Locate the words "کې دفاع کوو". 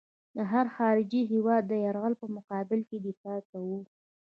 2.89-3.79